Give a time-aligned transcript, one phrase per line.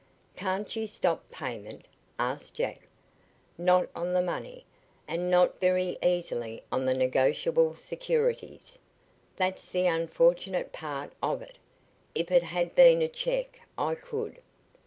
[0.35, 1.85] "Can't you stop payment?"
[2.17, 2.87] asked Jack.
[3.55, 4.65] "Not on the money,
[5.07, 8.79] and not very easily on the negotiable securities.
[9.35, 11.59] That's the unfortunate part of it.
[12.15, 14.41] If it had been a check I could."